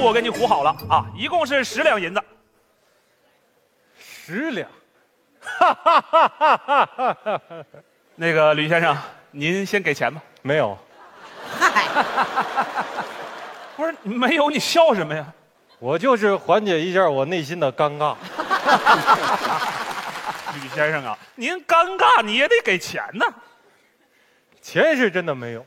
[0.00, 2.22] 我给你糊好了啊，一共是十两银子。
[3.98, 4.68] 十两，
[8.16, 8.96] 那个吕先生，
[9.30, 10.22] 您先给钱吧。
[10.42, 10.78] 没有，
[11.58, 12.04] 嗨
[13.76, 15.26] 不是没有，你笑什么呀？
[15.78, 18.14] 我就是缓解一下我内心的尴尬。
[20.54, 23.26] 吕先生啊，您尴尬你也得给钱呐。
[24.62, 25.64] 钱是真的没有，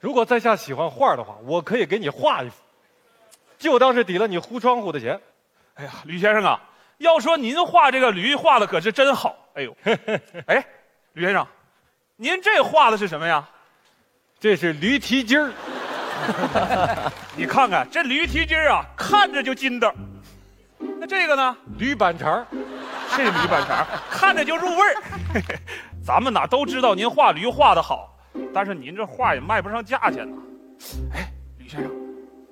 [0.00, 2.56] 如果在下喜欢画的话，我可以给你画一幅，
[3.64, 5.18] 就当是抵了你糊窗户的钱。
[5.74, 6.60] 哎呀，吕先生啊，
[6.98, 9.34] 要说您画这个驴画的可是真好。
[9.54, 9.74] 哎呦，
[10.46, 10.62] 哎，
[11.14, 11.46] 吕先生，
[12.16, 13.48] 您这画的是什么呀？
[14.38, 15.50] 这是驴蹄筋儿，
[17.34, 19.92] 你看看这驴蹄筋儿啊，看着就筋道。
[21.00, 21.56] 那这个呢？
[21.78, 22.46] 驴板肠儿，
[23.08, 24.94] 是驴板肠， 看着就入味儿。
[26.04, 28.14] 咱们哪都知道您画驴画的好，
[28.52, 30.36] 但是您这画也卖不上价钱呐。
[31.14, 31.90] 哎，吕先生，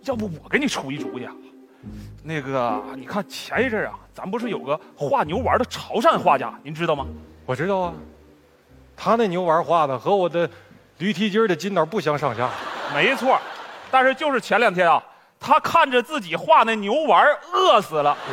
[0.05, 1.33] 要不我给你出一主意啊？
[2.23, 7.07] 那个，你看前一阵啊，咱不是有个画牛丸的潮汕画家，您知道吗？
[7.45, 7.95] 我知道啊，
[8.97, 10.49] 他那牛丸画的和我的
[10.99, 12.49] 驴蹄筋儿的筋道不相上下。
[12.95, 13.39] 没错，
[13.91, 15.03] 但是就是前两天啊，
[15.41, 18.17] 他看着自己画那牛丸饿死了。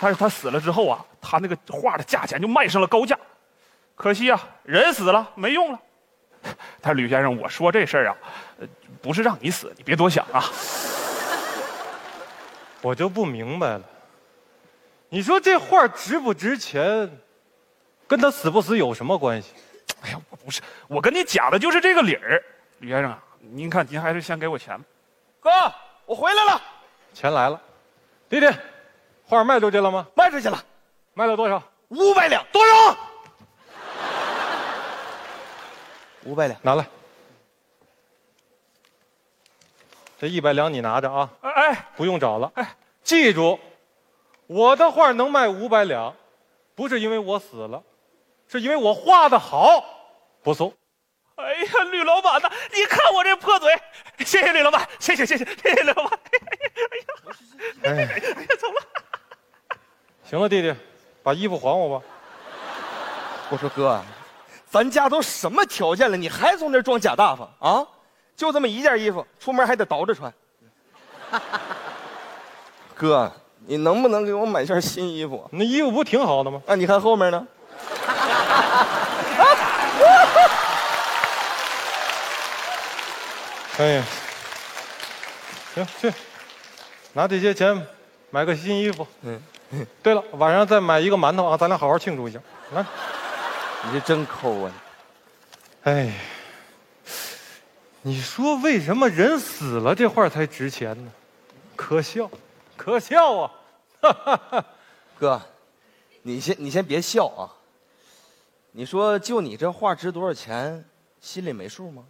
[0.00, 3.16] 但是他死了之后啊，他那个画的价钱就卖上了高价，
[3.94, 5.78] 可惜啊，人死了没用了。
[6.80, 8.16] 但吕先生，我说这事儿啊，
[8.49, 8.49] 呃
[9.00, 10.44] 不是让你死，你别多想啊。
[12.82, 13.82] 我就不明白了，
[15.08, 17.20] 你说这画值不值钱，
[18.06, 19.52] 跟他死不死有什么关系？
[20.02, 22.42] 哎呀，我不是，我跟你讲的就是这个理儿。
[22.78, 24.84] 吕先生啊，您看您还是先给我钱吧。
[25.40, 25.50] 哥，
[26.06, 26.62] 我回来了，
[27.12, 27.60] 钱来了，
[28.30, 28.48] 弟弟，
[29.26, 30.06] 画卖出去了吗？
[30.14, 30.64] 卖出去了，
[31.12, 31.62] 卖了多少？
[31.88, 32.96] 五百两，多少？
[36.24, 36.58] 五百两。
[36.62, 36.86] 拿来，
[40.20, 42.52] 这一百两你拿着啊，哎哎，不用找了。
[42.54, 43.58] 哎，记住，
[44.46, 46.14] 我的画能卖五百两，
[46.74, 47.82] 不是因为我死了，
[48.46, 49.82] 是因为我画的好，
[50.42, 50.70] 不送。
[51.36, 53.74] 哎呀，吕老板呐，你看我这破嘴，
[54.18, 56.20] 谢谢吕老板，谢谢谢谢谢谢吕老板。
[57.84, 59.78] 哎呀，哎，哎呀，走了。
[60.24, 60.74] 行了，弟弟，
[61.22, 62.06] 把衣服还我吧。
[63.48, 64.02] 我说哥，
[64.66, 67.88] 咱家都什么条件了，你还从这装假大方啊？
[68.40, 70.32] 就这么一件衣服，出门还得倒着穿。
[72.96, 73.30] 哥，
[73.66, 75.46] 你能不能给我买件新衣服？
[75.52, 76.62] 那衣服不挺好的吗？
[76.66, 77.36] 啊，你看后面呢？
[83.76, 84.02] 哎呀，
[85.74, 86.10] 行去，
[87.12, 87.86] 拿这些钱
[88.30, 89.06] 买个新衣服。
[89.20, 89.38] 嗯，
[90.02, 92.38] 对了，晚上再买一个馒头啊，咱俩好好庆祝一下。
[92.72, 92.82] 来，
[93.84, 94.72] 你这真抠啊！
[95.82, 96.12] 哎呀，
[98.02, 101.12] 你说为什么人死了这画才值钱呢？
[101.76, 102.30] 可笑，
[102.76, 103.52] 可笑啊！
[104.00, 104.64] 哈哈哈。
[105.18, 105.40] 哥，
[106.22, 107.52] 你先你先别笑啊。
[108.72, 110.82] 你说就你这画值多少钱，
[111.20, 112.04] 心里没数吗？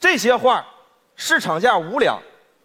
[0.00, 0.64] 这些画
[1.16, 2.18] 市场价五两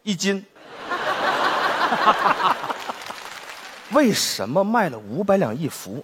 [0.04, 0.46] 一斤，
[3.92, 6.04] 为什么卖了五百两一幅？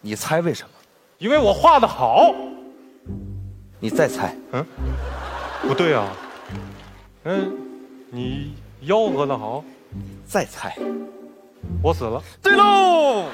[0.00, 0.70] 你猜为什么？
[1.18, 2.34] 因为我画的好。
[3.82, 4.36] 你再猜。
[4.52, 4.66] 嗯，
[5.62, 6.08] 不对啊。
[7.24, 7.52] 嗯，
[8.10, 8.54] 你
[8.84, 9.62] 吆喝的好，
[10.26, 10.76] 再猜。
[11.82, 13.26] 我死了，对喽，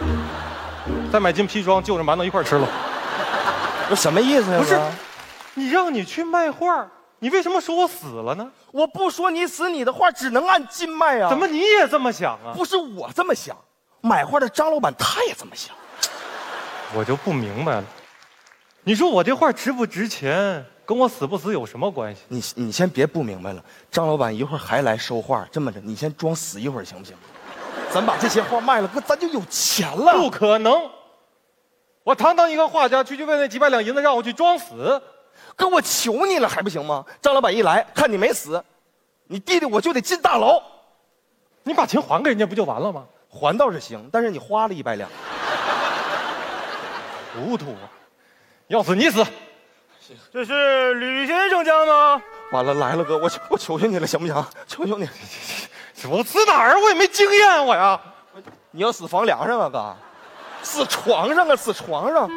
[1.12, 2.68] 再买斤砒霜，就着馒头一块吃了。
[3.88, 4.58] 这什么意思呀？
[4.58, 4.80] 不是
[5.54, 6.86] 你让你去卖画，
[7.20, 8.50] 你为什么说我死了呢？
[8.72, 11.30] 我不说你死，你的画只能按斤卖啊。
[11.30, 12.52] 怎么你也这么想啊？
[12.54, 13.56] 不是我这么想，
[14.00, 15.74] 买画的张老板他也这么想。
[16.94, 17.84] 我就不明白了。
[18.84, 22.22] 你说我这画值不值钱，跟我死不死有什么关系？
[22.28, 27.16] 你你先别不明白了，张老板一会儿还来收画，这么着，你先装死一会儿行不行？
[27.92, 30.12] 咱把这些画卖了，哥咱就有钱了。
[30.16, 30.88] 不可能！
[32.04, 35.02] 我堂堂一个画家，区区为那几百两银子让我去装死，
[35.56, 37.04] 哥，我求你了还不行吗？
[37.20, 38.62] 张老板一来看你没死，
[39.26, 40.62] 你弟弟我就得进大牢。
[41.64, 43.04] 你把钱还给人家不就完了吗？
[43.28, 45.10] 还倒是行，但是你花了一百两。
[47.34, 47.90] 糊涂啊！
[48.68, 49.24] 要死你死！
[50.32, 52.22] 这是吕先生家吗？
[52.52, 54.46] 完了来了，哥，我求我求求你了，行不行？
[54.66, 55.08] 求求你，
[56.08, 56.78] 我死哪儿？
[56.80, 58.00] 我也没经验，我呀。
[58.70, 59.96] 你要死房梁上啊，哥，
[60.62, 62.28] 死床上啊，死床上。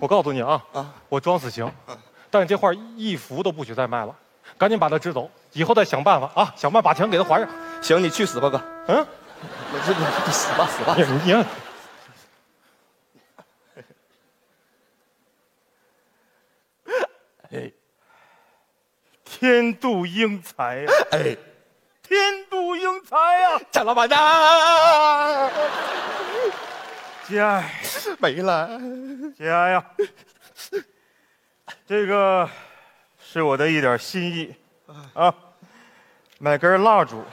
[0.00, 1.70] 我告诉你啊，啊我装死行，
[2.30, 4.14] 但是这画一幅都不许再卖了，
[4.56, 7.48] 赶紧把它支走，以后再想办法啊，想办法把钱给他还上。
[7.80, 8.60] 行，你去死吧，哥。
[8.88, 9.06] 嗯，
[9.72, 10.96] 我这你你死吧死吧。
[10.96, 11.44] 你你
[19.42, 21.36] 天妒英才呀、哎，
[22.00, 25.50] 天妒英才呀、张老板呐，
[27.28, 27.64] 家呀。
[28.20, 28.80] 没了。
[29.36, 29.84] 家呀，
[31.88, 32.48] 这个
[33.18, 34.54] 是我的一点心意。
[35.12, 35.34] 啊，
[36.38, 37.24] 买根蜡烛，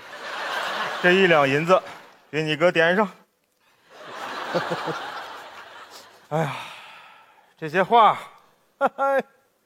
[1.03, 1.79] 这一两银子
[2.31, 3.07] 给你哥点上。
[6.29, 6.55] 哎呀，
[7.55, 8.17] 这些话，
[8.79, 9.23] 哎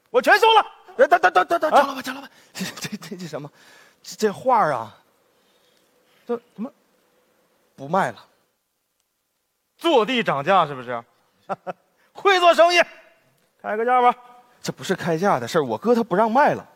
[0.09, 0.65] 我全收了。
[0.95, 2.29] 哎，等等等等等，张老板，张老板，
[3.15, 3.49] 这什么？
[4.01, 4.95] 这这画啊，
[6.25, 6.71] 这怎么
[7.75, 8.25] 不卖了？
[9.77, 11.03] 坐地涨价是不是？
[12.13, 12.81] 会做生意，
[13.61, 14.15] 开个价吧。
[14.61, 16.69] 这不是开价的事儿，我哥他不让卖了。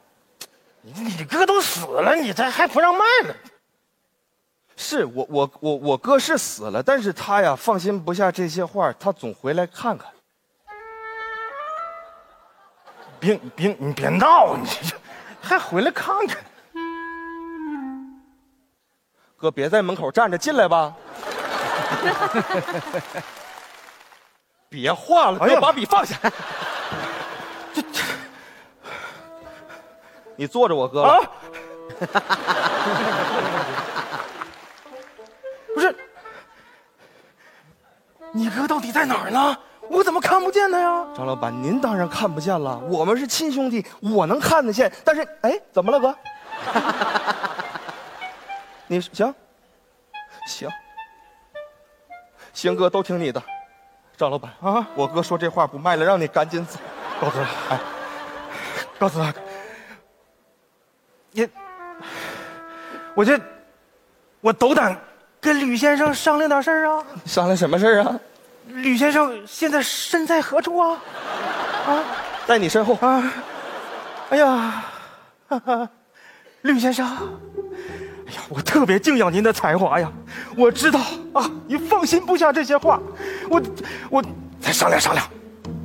[0.81, 3.35] 你你哥都死了，你这还不让卖了？
[4.75, 10.11] 是我我我我哥是死了，但是他呀放心不下这些画，他总回来看看。
[13.19, 14.95] 别别你别闹，你这
[15.47, 16.43] 还回来看看。
[19.37, 20.93] 哥别在门口站着，进来吧。
[24.67, 26.17] 别画了，把笔放下。
[27.73, 28.03] 这这，
[30.35, 31.13] 你坐着我哥了。
[31.13, 31.31] 啊！
[35.73, 35.95] 不是，
[38.33, 39.57] 你哥到底在哪儿呢？
[39.89, 41.05] 我怎么看不见他呀？
[41.15, 44.91] 张老板，您当然看不见了，我们是亲兄弟，我能看得见。
[45.03, 46.15] 但是，哎，怎么了，哥？
[48.87, 49.33] 你行，
[50.47, 50.69] 行，
[52.53, 53.41] 行，哥都听你的。
[54.15, 56.79] 张老板啊我哥说这话不卖了，让你赶紧走。
[57.19, 57.79] 告辞了，哎，
[58.97, 59.33] 告辞了。
[61.31, 61.47] 你，
[63.13, 63.39] 我这，
[64.41, 64.97] 我斗胆
[65.39, 67.05] 跟吕先生商量点事儿啊。
[67.25, 68.19] 商量什么事儿啊？
[68.73, 71.01] 吕先生现在身在何处啊？
[71.87, 72.03] 啊
[72.45, 72.95] 在你身后。
[73.01, 73.33] 啊，
[74.29, 74.83] 哎呀，
[75.47, 75.89] 哈哈，
[76.61, 77.05] 吕先生，
[78.27, 80.11] 哎呀，我特别敬仰您的才华呀！
[80.57, 80.99] 我知道
[81.33, 82.99] 啊，你放心不下这些话，
[83.49, 83.61] 我
[84.09, 84.23] 我
[84.59, 85.25] 再商量商量，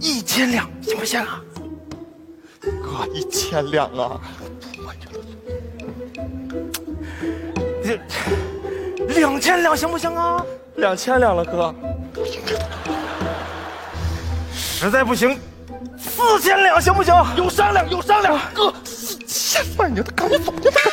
[0.01, 1.41] 一千两行不行啊？
[2.61, 4.21] 哥，一千两啊！
[7.85, 7.99] 这
[9.15, 10.45] 两千两行不行啊？
[10.77, 11.75] 两千两了，哥。
[14.83, 15.41] 实在不行，
[15.97, 17.15] 四千两行不行？
[17.37, 18.37] 有商量，有商量。
[18.53, 20.81] 哥，四千万，你他赶紧走去吧。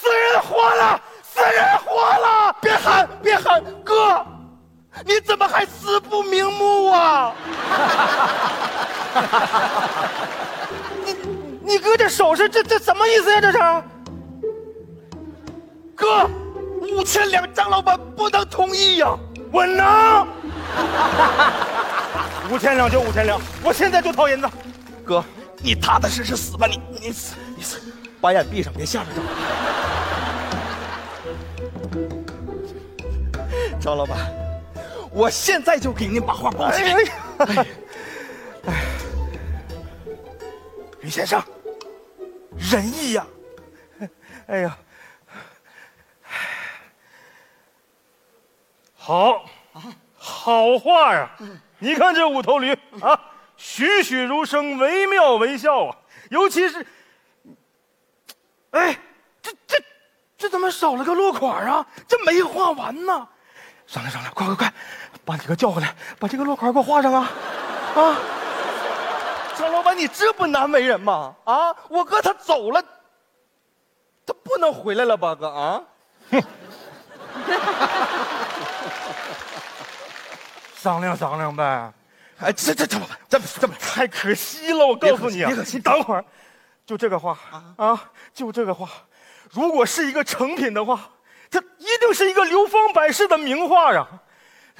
[0.00, 2.56] 死人活了，死人活了！
[2.62, 4.24] 别喊，别喊，哥，
[5.04, 7.34] 你怎么还死不瞑目啊？
[11.04, 11.14] 你
[11.66, 13.42] 你哥这手势，这这什么意思呀？
[13.42, 13.58] 这是？
[16.00, 16.28] 哥，
[16.80, 19.14] 五千两，张老板不能同意呀、
[19.52, 20.26] 我能，
[22.50, 24.48] 五千两就五千两，我现在就掏银子。
[25.04, 25.22] 哥，
[25.58, 27.78] 你踏踏实实死吧，你你死你死，
[28.18, 29.22] 把眼闭上，别吓着张。
[33.78, 34.16] 张老板，
[35.10, 36.82] 我现在就给您把画包起。
[36.82, 36.94] 来。
[36.94, 37.02] 哎。
[37.02, 37.66] 呀，
[38.66, 38.86] 哎，
[41.02, 41.42] 吕先生，
[42.56, 43.26] 仁义呀、
[44.46, 44.60] 哎。
[44.60, 44.78] 呀，
[49.02, 49.46] 好，
[50.14, 51.30] 好画呀！
[51.78, 53.18] 你看这五头驴啊，
[53.56, 55.96] 栩栩如生，惟妙惟肖啊！
[56.28, 56.86] 尤其是，
[58.72, 58.94] 哎，
[59.40, 59.82] 这这
[60.36, 61.86] 这怎么少了个落款啊？
[62.06, 63.26] 这没画完呢！
[63.86, 64.70] 商量商量，快快快，
[65.24, 67.30] 把你哥叫回来，把这个落款给我画上啊！
[67.96, 68.18] 啊！
[69.56, 71.34] 张老板，你这不难为人吗？
[71.44, 72.82] 啊，我哥他走了，
[74.26, 75.82] 他不能回来了吧，哥啊？
[80.76, 81.92] 商量商量呗。
[82.38, 86.24] 哎，这这这么这么，太可惜了，我告诉你啊，别可惜你等会儿，
[86.86, 87.38] 就这个画
[87.76, 88.88] 啊就这个画，
[89.50, 90.98] 如果是一个成品的话，
[91.50, 94.08] 它一定是一个流芳百世的名画啊，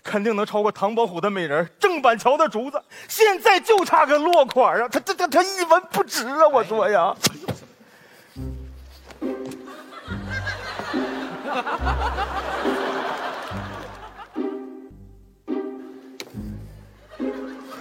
[0.02, 2.82] 肯定能超过唐伯虎的美人、郑板桥的竹子。
[3.06, 6.48] 现在就差个落款啊，他他他他一文不值啊！
[6.48, 7.14] 我说呀，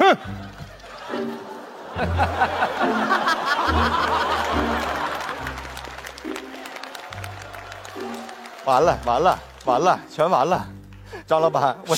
[8.66, 10.66] 完了完了完了，全完了。
[11.26, 11.96] 张老板，我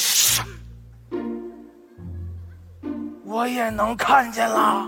[3.25, 4.87] 我也能看见了。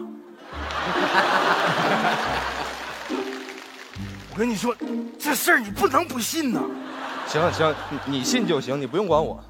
[4.32, 4.74] 我跟你说，
[5.20, 6.62] 这事儿你不能不信呐。
[7.27, 9.44] 行行，你你信就行，你不用管我。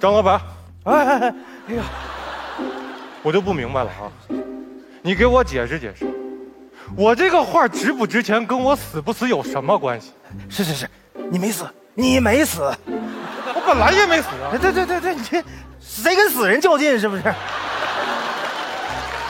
[0.00, 0.40] 张老板，
[0.84, 1.34] 哎哎哎，
[1.68, 1.82] 哎呀，
[3.26, 4.06] 我就不明白了啊，
[5.02, 6.06] 你给我解释解释，
[6.96, 10.12] 我这个画值不值钱，跟我死不死有什么关系？
[10.48, 10.88] 是是是，
[11.28, 12.62] 你没死，你没死。
[12.86, 15.42] 我本来也没死啊，对对对对，你这
[15.80, 17.22] 谁跟死人较劲是不是？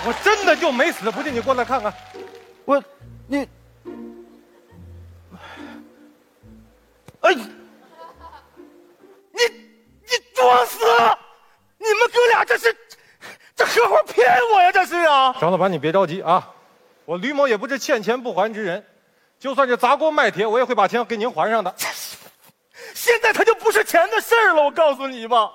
[0.04, 1.90] 我真的就没死，不信你过来看看。
[2.66, 2.84] 我，
[3.26, 3.48] 你，
[7.22, 7.46] 哎，你
[9.32, 10.80] 你装死！
[11.78, 12.76] 你们哥俩这是
[13.56, 14.70] 这合伙骗我呀？
[14.70, 15.34] 这是啊！
[15.40, 16.46] 张老板，你别着急啊，
[17.06, 18.84] 我吕某也不是欠钱不还之人，
[19.38, 21.74] 就算是砸锅卖铁，我也会把钱给您还上的。
[22.94, 25.52] 现在他就不是钱的事儿了，我告诉你吧，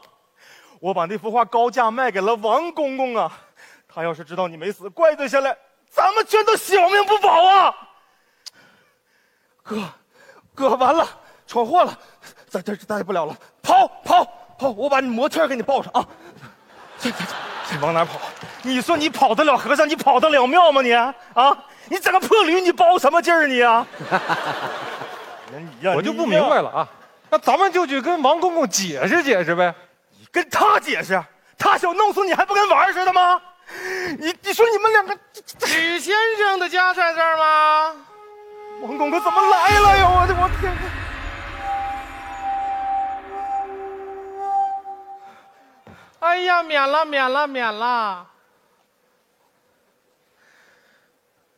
[0.79, 3.31] 我把那幅画高价卖给了王公公啊，
[3.87, 5.55] 他要是知道你没死，怪罪下来，
[5.91, 7.75] 咱们全都小命不保啊！
[9.61, 9.89] 哥，
[10.55, 11.07] 哥，完了，
[11.45, 11.95] 闯祸了，
[12.49, 14.25] 在这儿待不了了，跑跑
[14.57, 14.69] 跑！
[14.71, 16.07] 我把你模特给你抱上啊！
[16.99, 17.17] 这这
[17.71, 18.19] 这往哪跑？
[18.63, 20.91] 你说你跑得了和尚，你跑得了庙吗你？
[20.91, 21.15] 啊，
[21.87, 23.87] 你整个破驴，你包什么劲儿你啊？
[25.51, 26.87] 你呀，我就不明白了啊，
[27.29, 29.73] 那咱们就去跟王公公解释解释呗。
[30.19, 31.23] 你跟他解释，
[31.57, 33.41] 他想弄死你还不跟玩儿似的吗？
[34.19, 35.17] 你你说你们两个，
[35.67, 37.95] 吕先生的家在这儿吗？
[38.81, 40.09] 王公公怎么来了呀？
[40.09, 41.00] 我的我天！
[46.31, 48.25] 哎呀，免了，免了，免了。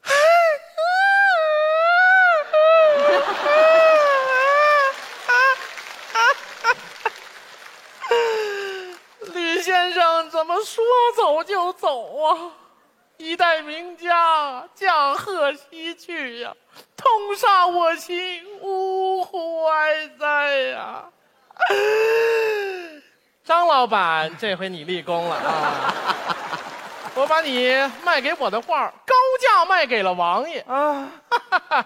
[9.32, 10.84] 吕先生怎么说
[11.16, 12.54] 走就走啊？
[13.18, 16.56] 一代名家驾鹤西去呀，
[16.98, 21.12] 痛煞我心，呜呼哀哉呀！
[23.44, 25.94] 张老板，这回你立功了啊！
[27.14, 31.10] 我把你卖给我的画高价卖给了王爷啊！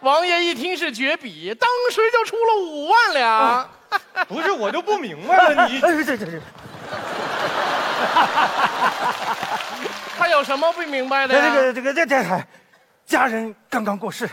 [0.00, 3.70] 王爷一听是绝笔，当时就出了五万两。
[4.26, 6.40] 不是，我就不明白了，你哎，这这这，
[10.18, 11.50] 他有什么不明白的这？
[11.52, 12.42] 个这个这这，
[13.06, 14.28] 家人刚刚过世，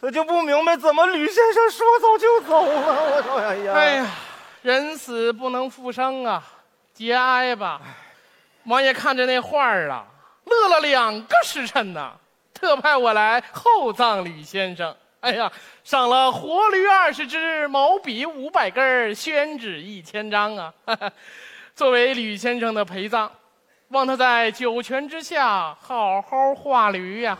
[0.00, 3.02] 他就不明白怎么吕先生说走就走了。
[3.16, 4.06] 我说，哎呀，哎呀，
[4.64, 6.42] 人死不能复生啊，
[6.94, 7.82] 节哀吧。
[8.64, 10.06] 王爷看着那画儿啊，
[10.46, 12.14] 乐了两个时辰呐，
[12.54, 14.96] 特派我来厚葬吕先生。
[15.20, 15.52] 哎呀，
[15.84, 20.72] 赏了活驴二十只，毛笔五百根儿，宣纸一千张啊，
[21.76, 23.30] 作为吕先生的陪葬，
[23.88, 27.36] 望他在九泉之下好好画驴呀、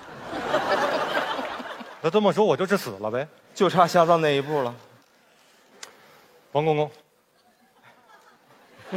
[2.03, 3.27] 那这么说，我就是死了呗。
[3.55, 4.75] 就差下葬那一步了。
[6.53, 6.91] 王公公，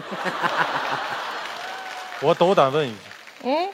[2.21, 2.97] 我斗胆问一句，
[3.43, 3.69] 嗯，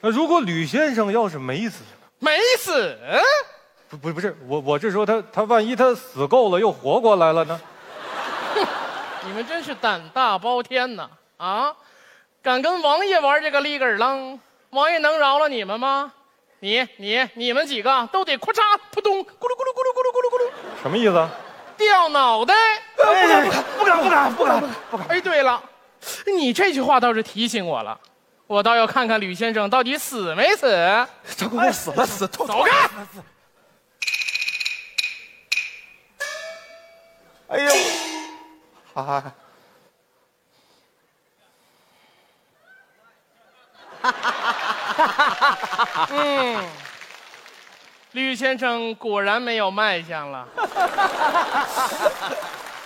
[0.00, 1.86] 那如果吕先生要是没死呢？
[2.20, 2.98] 没死。
[3.88, 7.58] 不不不是，我我是说他他万一他死够了又活过来了呢？
[9.24, 11.08] 你们真是胆大包天呐！
[11.38, 11.74] 啊，
[12.42, 14.38] 敢跟王爷玩这个立根儿楞，
[14.70, 16.12] 王爷能饶了你们吗？
[16.60, 19.36] 你你你们几个都得咔嚓扑通咕噜咕噜咕噜
[19.94, 20.50] 咕噜咕噜咕噜
[20.82, 21.30] 什么意思啊？
[21.76, 22.54] 掉脑袋！
[23.04, 25.06] 哎不敢不敢不敢不敢！
[25.08, 25.62] 哎，对了，
[26.26, 27.98] 你这句话倒是提醒我了，
[28.46, 30.68] 我倒要看看吕先生到底死没死。
[31.36, 32.88] 张公公死了死透走开！
[37.48, 37.70] 哎呦，
[38.94, 39.32] 啊！
[46.10, 46.64] 嗯，
[48.12, 50.46] 吕先生果然没有卖相了。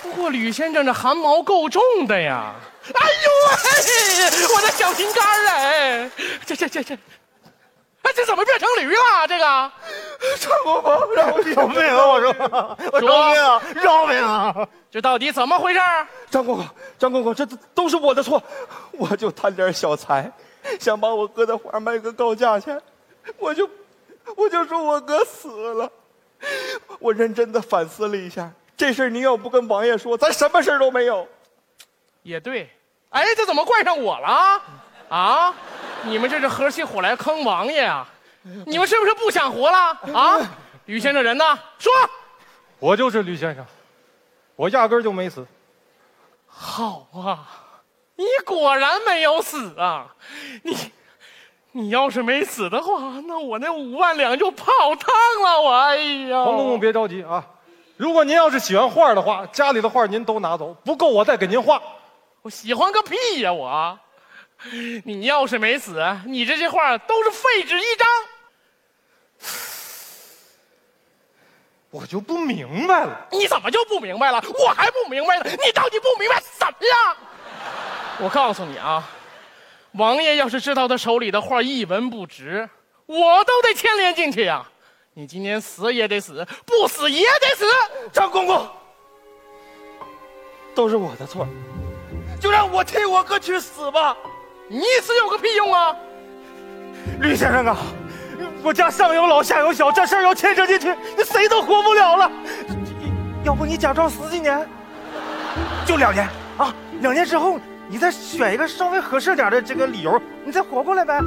[0.02, 2.54] 不过吕先生这汗毛够重的呀！
[2.92, 3.30] 哎呦
[4.40, 6.10] 喂，我的小心肝儿哎！
[6.44, 6.94] 这这这这，
[8.02, 9.26] 哎，这怎么变成驴了？
[9.28, 9.44] 这个
[10.40, 12.06] 张公公饶饶命啊！
[12.06, 12.34] 我说，
[12.92, 13.62] 我饶命啊！
[13.74, 14.68] 饶命啊！
[14.90, 16.06] 这到底怎么回事儿？
[16.28, 16.66] 张公公，
[16.98, 18.42] 张公公，这都都是我的错，
[18.92, 20.30] 我就贪点小财，
[20.80, 22.80] 想把我哥的画卖个高价钱，
[23.38, 23.70] 我就
[24.36, 25.90] 我就说我哥死了。
[26.98, 28.50] 我认真的反思了一下，
[28.82, 31.24] 这事儿您要不跟王爷说，咱什么事儿都没有。
[32.24, 32.68] 也对，
[33.10, 34.62] 哎，这怎么怪上我了啊？
[35.08, 35.54] 啊，
[36.02, 38.04] 你们这是合起伙来坑王爷啊？
[38.66, 39.78] 你们是不是不想活了
[40.12, 40.40] 啊？
[40.86, 41.44] 吕先生人呢？
[41.78, 41.92] 说。
[42.80, 43.64] 我就是吕先生，
[44.56, 45.46] 我压根儿就没死。
[46.48, 47.46] 好啊，
[48.16, 50.12] 你果然没有死啊！
[50.64, 50.76] 你，
[51.70, 55.60] 你要是没死的话，那我那五万两就泡汤了。
[55.60, 55.96] 我哎
[56.26, 57.46] 呀，黄公公别着急啊，
[57.96, 61.80] 如果您要是喜欢画的话，家里的画您都拿走，不够我再给您画。
[62.42, 63.52] 我喜欢个屁呀！
[63.52, 63.98] 我，
[65.04, 68.08] 你要是没死，你这些画都是废纸一张。
[71.90, 73.28] 我就不明白了。
[73.30, 74.42] 你怎么就不明白了？
[74.66, 75.44] 我还不明白呢。
[75.44, 77.16] 你到底不明白什么呀？
[78.18, 79.08] 我告诉你啊，
[79.92, 82.68] 王爷要是知道他手里的画一文不值，
[83.06, 84.66] 我都得牵连进去呀。
[85.14, 87.66] 你今天死也得死，不死也得死。
[88.10, 88.66] 张公公，
[90.74, 91.46] 都是我的错，
[92.40, 94.16] 就让我替我哥去死吧。
[94.68, 95.94] 你死有个屁用啊！
[97.20, 97.76] 吕先生啊，
[98.62, 102.32] 我家上有老下有小，这事儿要牵扯进去，你谁都活不了了。
[103.44, 104.66] 要不你假装死几年，
[105.84, 106.26] 就两年
[106.56, 111.20] 啊，两年之后你再选一个稍微合适点的这个理由，你再活过来呗。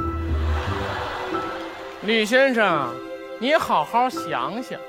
[2.02, 2.92] 吕先生，
[3.38, 4.80] 你好好想想，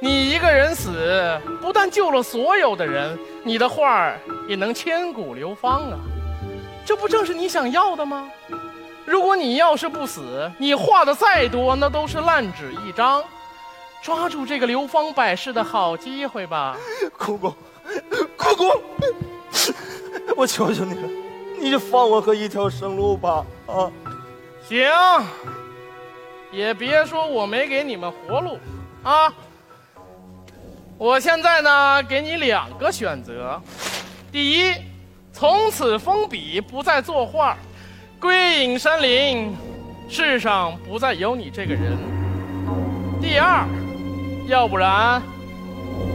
[0.00, 5.98] 你一个人死，不但救了所有的人，你的画儿也能千古流芳啊！
[6.86, 8.30] 这不正是你想要的吗？
[9.04, 13.22] 如果你要是不死，你画的再多，那都是烂纸一张。
[14.02, 16.76] 抓住这个流芳百世的好机会吧！
[17.18, 17.54] 公公，
[18.36, 18.82] 公公，
[20.36, 21.08] 我求求你了，
[21.58, 23.44] 你就放我和一条生路吧！
[23.66, 23.90] 啊，
[24.66, 24.90] 行，
[26.54, 28.58] 也别说我没给你们活路
[29.02, 29.32] 啊！
[30.96, 33.60] 我现在呢，给你两个选择：
[34.30, 34.72] 第一，
[35.32, 37.56] 从此封笔，不再作画，
[38.20, 39.52] 归隐山林，
[40.08, 41.98] 世上不再有你这个人；
[43.20, 43.66] 第二，
[44.46, 45.20] 要不然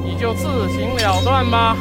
[0.06, 1.76] 你就自行了断吧。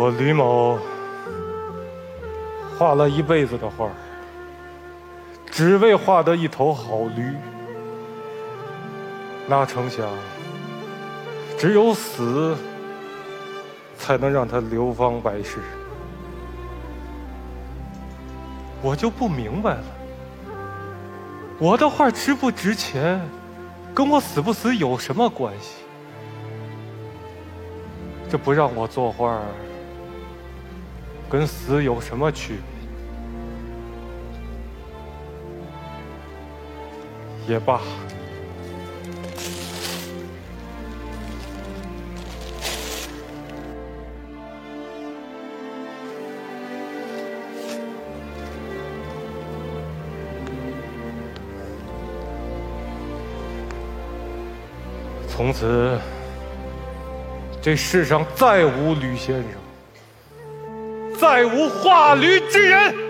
[0.00, 0.78] 我吕某
[2.78, 3.90] 画了一辈子的画，
[5.50, 7.34] 只为画得一头好驴。
[9.48, 10.06] 哪成想，
[11.58, 12.56] 只有死
[13.96, 15.58] 才能让他流芳百世。
[18.80, 19.84] 我就不明白了，
[21.58, 23.20] 我的画值不值钱，
[23.92, 25.82] 跟我死不死有什么关系？
[28.30, 29.40] 这不让我作画，
[31.30, 32.54] 跟死有什么区
[37.46, 37.54] 别？
[37.54, 37.80] 也罢。
[55.28, 55.96] 从此，
[57.62, 59.52] 这世上再无吕先生，
[61.18, 63.07] 再无画驴之人。